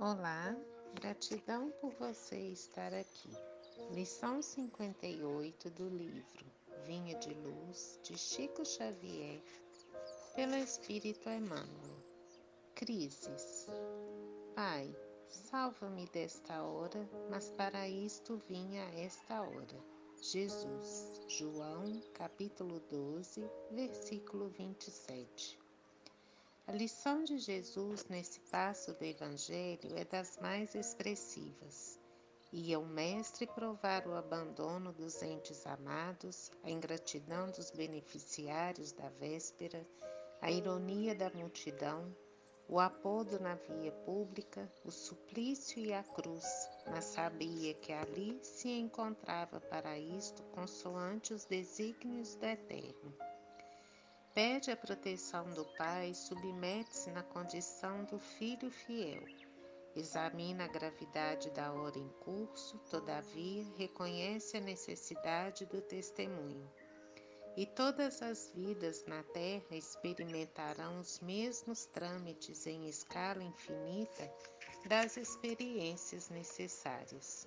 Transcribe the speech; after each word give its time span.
Olá, 0.00 0.56
gratidão 0.94 1.72
por 1.80 1.92
você 1.94 2.36
estar 2.36 2.94
aqui. 2.94 3.32
Lição 3.90 4.40
58 4.40 5.70
do 5.70 5.88
livro 5.88 6.46
Vinha 6.86 7.18
de 7.18 7.34
Luz 7.34 7.98
de 8.04 8.16
Chico 8.16 8.64
Xavier, 8.64 9.42
pelo 10.36 10.54
Espírito 10.54 11.28
Emmanuel. 11.28 11.98
Crises. 12.76 13.66
Pai, 14.54 14.94
salva-me 15.28 16.06
desta 16.10 16.62
hora, 16.62 17.10
mas 17.28 17.50
para 17.50 17.88
isto 17.88 18.36
vinha 18.48 18.84
esta 18.94 19.42
hora. 19.42 19.84
Jesus, 20.22 21.20
João, 21.26 22.00
capítulo 22.14 22.78
12, 22.88 23.50
versículo 23.72 24.48
27. 24.50 25.58
A 26.68 26.72
lição 26.72 27.24
de 27.24 27.38
Jesus 27.38 28.04
nesse 28.10 28.40
passo 28.40 28.92
do 28.92 29.02
Evangelho 29.02 29.96
é 29.96 30.04
das 30.04 30.36
mais 30.36 30.74
expressivas. 30.74 31.98
Ia 32.52 32.78
o 32.78 32.84
Mestre 32.84 33.46
provar 33.46 34.06
o 34.06 34.14
abandono 34.14 34.92
dos 34.92 35.22
entes 35.22 35.66
amados, 35.66 36.52
a 36.62 36.70
ingratidão 36.70 37.50
dos 37.52 37.70
beneficiários 37.70 38.92
da 38.92 39.08
véspera, 39.08 39.82
a 40.42 40.50
ironia 40.50 41.14
da 41.14 41.30
multidão, 41.30 42.14
o 42.68 42.78
apodo 42.78 43.40
na 43.40 43.54
via 43.54 43.92
pública, 44.04 44.70
o 44.84 44.90
suplício 44.90 45.82
e 45.82 45.94
a 45.94 46.02
cruz, 46.02 46.68
mas 46.86 47.06
sabia 47.06 47.72
que 47.72 47.94
ali 47.94 48.38
se 48.42 48.68
encontrava 48.68 49.58
para 49.58 49.98
isto 49.98 50.42
consoante 50.52 51.32
os 51.32 51.46
desígnios 51.46 52.34
do 52.34 52.44
Eterno 52.44 53.27
pede 54.38 54.70
a 54.70 54.76
proteção 54.76 55.50
do 55.50 55.64
pai, 55.76 56.14
submete-se 56.14 57.10
na 57.10 57.24
condição 57.24 58.04
do 58.04 58.20
filho 58.20 58.70
fiel. 58.70 59.24
Examina 59.96 60.64
a 60.64 60.68
gravidade 60.68 61.50
da 61.50 61.72
hora 61.72 61.98
em 61.98 62.08
curso, 62.20 62.78
todavia 62.88 63.64
reconhece 63.76 64.56
a 64.56 64.60
necessidade 64.60 65.66
do 65.66 65.82
testemunho. 65.82 66.70
E 67.56 67.66
todas 67.66 68.22
as 68.22 68.52
vidas 68.54 69.04
na 69.06 69.24
Terra 69.24 69.74
experimentarão 69.74 71.00
os 71.00 71.18
mesmos 71.18 71.86
trâmites 71.86 72.64
em 72.64 72.88
escala 72.88 73.42
infinita 73.42 74.32
das 74.86 75.16
experiências 75.16 76.28
necessárias. 76.28 77.44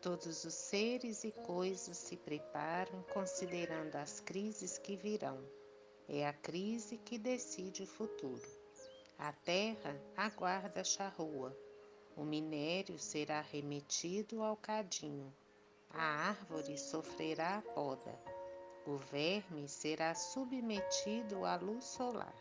Todos 0.00 0.44
os 0.44 0.54
seres 0.54 1.24
e 1.24 1.32
coisas 1.32 1.96
se 1.96 2.16
preparam 2.16 3.02
considerando 3.12 3.96
as 3.96 4.20
crises 4.20 4.78
que 4.78 4.94
virão 4.96 5.44
é 6.12 6.26
a 6.26 6.32
crise 6.32 6.96
que 6.98 7.16
decide 7.16 7.84
o 7.84 7.86
futuro. 7.86 8.42
A 9.16 9.32
terra 9.32 9.96
aguarda 10.16 10.80
a 10.80 10.84
charrua. 10.84 11.56
O 12.16 12.24
minério 12.24 12.98
será 12.98 13.40
remetido 13.40 14.42
ao 14.42 14.56
cadinho. 14.56 15.32
A 15.88 16.02
árvore 16.30 16.76
sofrerá 16.76 17.58
a 17.58 17.62
poda. 17.62 18.18
O 18.84 18.96
verme 18.96 19.68
será 19.68 20.12
submetido 20.12 21.44
à 21.44 21.54
luz 21.54 21.84
solar. 21.84 22.34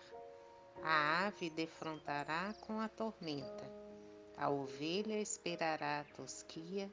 A 0.81 1.27
ave 1.27 1.51
defrontará 1.51 2.55
com 2.61 2.79
a 2.79 2.89
tormenta. 2.89 3.71
A 4.35 4.49
ovelha 4.49 5.21
esperará 5.21 5.99
a 5.99 6.15
tosquia. 6.15 6.91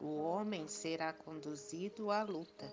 O 0.00 0.18
homem 0.18 0.68
será 0.68 1.12
conduzido 1.12 2.12
à 2.12 2.22
luta 2.22 2.70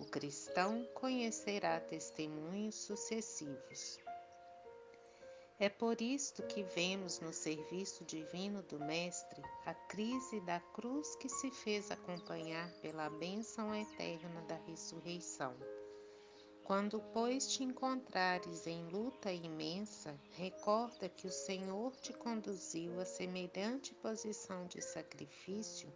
o 0.00 0.04
cristão 0.04 0.84
conhecerá 0.94 1.80
testemunhos 1.80 2.74
sucessivos. 2.74 3.98
É 5.58 5.68
por 5.68 6.00
isto 6.02 6.42
que 6.42 6.64
vemos 6.64 7.20
no 7.20 7.32
serviço 7.32 8.04
divino 8.04 8.62
do 8.62 8.78
Mestre 8.80 9.40
a 9.64 9.72
crise 9.72 10.40
da 10.40 10.58
cruz 10.58 11.14
que 11.16 11.28
se 11.28 11.50
fez 11.50 11.90
acompanhar 11.90 12.68
pela 12.80 13.08
bênção 13.08 13.74
eterna 13.74 14.42
da 14.42 14.56
ressurreição. 14.66 15.54
Quando, 16.64 17.00
pois, 17.12 17.46
te 17.52 17.62
encontrares 17.62 18.66
em 18.66 18.88
luta 18.88 19.30
imensa, 19.30 20.18
recorda 20.32 21.08
que 21.08 21.26
o 21.26 21.32
Senhor 21.32 21.94
te 21.96 22.12
conduziu 22.12 22.98
a 23.00 23.04
semelhante 23.04 23.94
posição 23.94 24.66
de 24.66 24.82
sacrifício 24.82 25.92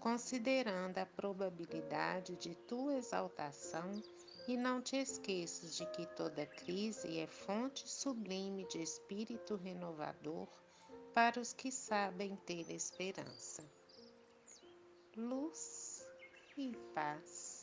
considerando 0.00 0.98
a 0.98 1.06
probabilidade 1.06 2.36
de 2.36 2.54
tua 2.54 2.96
exaltação, 2.96 4.02
e 4.48 4.56
não 4.56 4.80
te 4.80 4.96
esqueças 4.96 5.76
de 5.76 5.84
que 5.90 6.06
toda 6.16 6.46
crise 6.46 7.18
é 7.18 7.26
fonte 7.26 7.86
sublime 7.86 8.66
de 8.68 8.80
espírito 8.80 9.56
renovador 9.56 10.48
para 11.12 11.38
os 11.38 11.52
que 11.52 11.70
sabem 11.70 12.34
ter 12.46 12.70
esperança. 12.70 13.62
Luz 15.14 16.02
e 16.56 16.72
paz. 16.94 17.57